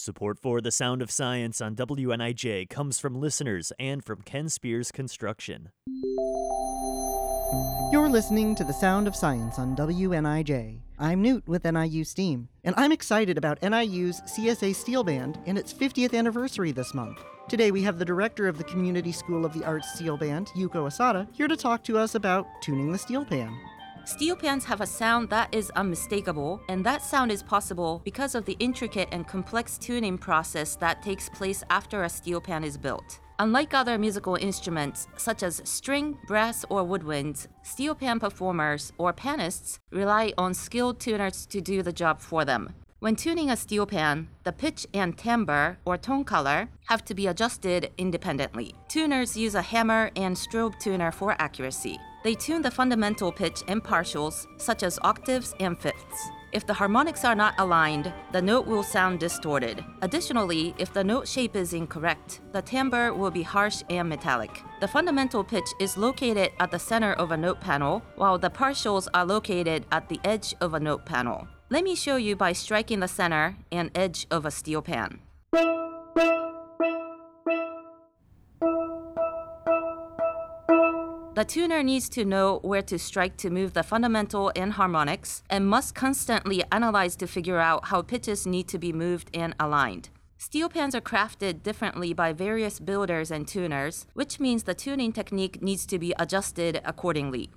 Support 0.00 0.38
for 0.38 0.60
The 0.60 0.70
Sound 0.70 1.02
of 1.02 1.10
Science 1.10 1.60
on 1.60 1.74
WNIJ 1.74 2.70
comes 2.70 3.00
from 3.00 3.16
listeners 3.16 3.72
and 3.80 4.04
from 4.04 4.22
Ken 4.22 4.48
Spears 4.48 4.92
Construction. 4.92 5.70
You're 7.90 8.08
listening 8.08 8.54
to 8.54 8.62
The 8.62 8.72
Sound 8.72 9.08
of 9.08 9.16
Science 9.16 9.58
on 9.58 9.74
WNIJ. 9.74 10.78
I'm 11.00 11.20
Newt 11.20 11.48
with 11.48 11.64
NIU 11.64 12.04
STEAM, 12.04 12.48
and 12.62 12.76
I'm 12.78 12.92
excited 12.92 13.36
about 13.36 13.60
NIU's 13.60 14.20
CSA 14.20 14.76
Steel 14.76 15.02
Band 15.02 15.40
and 15.46 15.58
its 15.58 15.74
50th 15.74 16.16
anniversary 16.16 16.70
this 16.70 16.94
month. 16.94 17.18
Today 17.48 17.72
we 17.72 17.82
have 17.82 17.98
the 17.98 18.04
director 18.04 18.46
of 18.46 18.56
the 18.56 18.62
Community 18.64 19.10
School 19.10 19.44
of 19.44 19.52
the 19.52 19.64
Arts 19.64 19.94
Steel 19.94 20.16
Band, 20.16 20.46
Yuko 20.56 20.86
Asada, 20.86 21.26
here 21.32 21.48
to 21.48 21.56
talk 21.56 21.82
to 21.82 21.98
us 21.98 22.14
about 22.14 22.46
tuning 22.62 22.92
the 22.92 22.98
steel 22.98 23.24
pan. 23.24 23.52
Steel 24.08 24.34
pans 24.34 24.64
have 24.64 24.80
a 24.80 24.86
sound 24.86 25.28
that 25.28 25.54
is 25.54 25.70
unmistakable, 25.76 26.62
and 26.70 26.82
that 26.82 27.02
sound 27.02 27.30
is 27.30 27.42
possible 27.42 28.00
because 28.06 28.34
of 28.34 28.46
the 28.46 28.56
intricate 28.58 29.06
and 29.12 29.28
complex 29.28 29.76
tuning 29.76 30.16
process 30.16 30.76
that 30.76 31.02
takes 31.02 31.28
place 31.28 31.62
after 31.68 32.02
a 32.04 32.08
steel 32.08 32.40
pan 32.40 32.64
is 32.64 32.78
built. 32.78 33.20
Unlike 33.38 33.74
other 33.74 33.98
musical 33.98 34.36
instruments, 34.36 35.08
such 35.18 35.42
as 35.42 35.60
string, 35.64 36.16
brass, 36.26 36.64
or 36.70 36.84
woodwinds, 36.84 37.48
steel 37.62 37.94
pan 37.94 38.18
performers 38.18 38.94
or 38.96 39.12
panists 39.12 39.78
rely 39.90 40.32
on 40.38 40.54
skilled 40.54 40.98
tuners 40.98 41.44
to 41.44 41.60
do 41.60 41.82
the 41.82 41.92
job 41.92 42.18
for 42.18 42.46
them. 42.46 42.72
When 43.00 43.14
tuning 43.14 43.48
a 43.48 43.56
steel 43.56 43.86
pan, 43.86 44.26
the 44.42 44.50
pitch 44.50 44.84
and 44.92 45.16
timbre 45.16 45.78
or 45.84 45.96
tone 45.96 46.24
color 46.24 46.68
have 46.86 47.04
to 47.04 47.14
be 47.14 47.28
adjusted 47.28 47.92
independently. 47.96 48.74
Tuners 48.88 49.36
use 49.36 49.54
a 49.54 49.62
hammer 49.62 50.10
and 50.16 50.34
strobe 50.34 50.76
tuner 50.80 51.12
for 51.12 51.36
accuracy. 51.38 51.96
They 52.24 52.34
tune 52.34 52.62
the 52.62 52.72
fundamental 52.72 53.30
pitch 53.30 53.62
and 53.68 53.84
partials, 53.84 54.46
such 54.56 54.82
as 54.82 54.98
octaves 55.02 55.54
and 55.60 55.78
fifths. 55.78 56.28
If 56.50 56.66
the 56.66 56.74
harmonics 56.74 57.24
are 57.24 57.36
not 57.36 57.54
aligned, 57.58 58.12
the 58.32 58.42
note 58.42 58.66
will 58.66 58.82
sound 58.82 59.20
distorted. 59.20 59.84
Additionally, 60.02 60.74
if 60.76 60.92
the 60.92 61.04
note 61.04 61.28
shape 61.28 61.54
is 61.54 61.74
incorrect, 61.74 62.40
the 62.50 62.62
timbre 62.62 63.14
will 63.14 63.30
be 63.30 63.44
harsh 63.44 63.84
and 63.90 64.08
metallic. 64.08 64.64
The 64.80 64.88
fundamental 64.88 65.44
pitch 65.44 65.70
is 65.78 65.96
located 65.96 66.50
at 66.58 66.72
the 66.72 66.80
center 66.80 67.12
of 67.12 67.30
a 67.30 67.36
note 67.36 67.60
panel, 67.60 68.02
while 68.16 68.38
the 68.38 68.50
partials 68.50 69.06
are 69.14 69.24
located 69.24 69.86
at 69.92 70.08
the 70.08 70.18
edge 70.24 70.52
of 70.60 70.74
a 70.74 70.80
note 70.80 71.06
panel. 71.06 71.46
Let 71.70 71.84
me 71.84 71.94
show 71.94 72.16
you 72.16 72.34
by 72.34 72.54
striking 72.54 73.00
the 73.00 73.08
center 73.08 73.56
and 73.70 73.90
edge 73.94 74.26
of 74.30 74.46
a 74.46 74.50
steel 74.50 74.80
pan. 74.80 75.20
The 81.34 81.44
tuner 81.46 81.82
needs 81.82 82.08
to 82.08 82.24
know 82.24 82.60
where 82.62 82.80
to 82.82 82.98
strike 82.98 83.36
to 83.36 83.50
move 83.50 83.74
the 83.74 83.82
fundamental 83.82 84.50
and 84.56 84.72
harmonics 84.72 85.42
and 85.50 85.68
must 85.68 85.94
constantly 85.94 86.64
analyze 86.72 87.16
to 87.16 87.26
figure 87.26 87.58
out 87.58 87.88
how 87.88 88.00
pitches 88.00 88.46
need 88.46 88.66
to 88.68 88.78
be 88.78 88.92
moved 88.92 89.28
and 89.34 89.54
aligned. 89.60 90.08
Steel 90.38 90.70
pans 90.70 90.94
are 90.94 91.02
crafted 91.02 91.62
differently 91.62 92.14
by 92.14 92.32
various 92.32 92.80
builders 92.80 93.30
and 93.30 93.46
tuners, 93.46 94.06
which 94.14 94.40
means 94.40 94.62
the 94.62 94.74
tuning 94.74 95.12
technique 95.12 95.60
needs 95.60 95.84
to 95.84 95.98
be 95.98 96.14
adjusted 96.18 96.80
accordingly. 96.84 97.50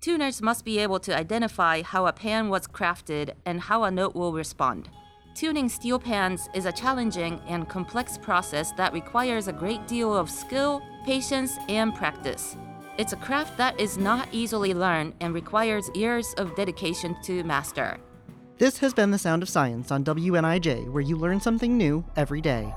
Tuners 0.00 0.40
must 0.40 0.64
be 0.64 0.78
able 0.78 1.00
to 1.00 1.16
identify 1.16 1.82
how 1.82 2.06
a 2.06 2.12
pan 2.12 2.48
was 2.48 2.66
crafted 2.66 3.32
and 3.44 3.60
how 3.60 3.84
a 3.84 3.90
note 3.90 4.14
will 4.14 4.32
respond. 4.32 4.88
Tuning 5.34 5.68
steel 5.68 5.98
pans 5.98 6.48
is 6.54 6.64
a 6.64 6.72
challenging 6.72 7.40
and 7.46 7.68
complex 7.68 8.16
process 8.16 8.72
that 8.72 8.92
requires 8.92 9.48
a 9.48 9.52
great 9.52 9.86
deal 9.86 10.16
of 10.16 10.30
skill, 10.30 10.80
patience, 11.04 11.56
and 11.68 11.94
practice. 11.94 12.56
It's 12.98 13.12
a 13.12 13.16
craft 13.16 13.58
that 13.58 13.78
is 13.78 13.98
not 13.98 14.28
easily 14.32 14.72
learned 14.72 15.14
and 15.20 15.34
requires 15.34 15.90
years 15.94 16.32
of 16.38 16.54
dedication 16.56 17.16
to 17.24 17.44
master. 17.44 17.98
This 18.58 18.78
has 18.78 18.94
been 18.94 19.10
The 19.10 19.18
Sound 19.18 19.42
of 19.42 19.50
Science 19.50 19.90
on 19.90 20.04
WNIJ, 20.04 20.90
where 20.90 21.02
you 21.02 21.16
learn 21.16 21.40
something 21.40 21.76
new 21.76 22.02
every 22.16 22.40
day. 22.40 22.72